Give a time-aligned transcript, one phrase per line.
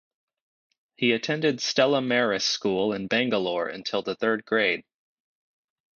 [0.95, 4.83] He attended Stella Maris School in Bangalore until the third grade.